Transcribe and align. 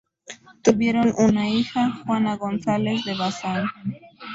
Tuvieron 0.63 1.13
una 1.19 1.47
hija, 1.47 2.01
Juana 2.07 2.35
González 2.35 3.05
de 3.05 3.13
Bazán. 3.15 3.67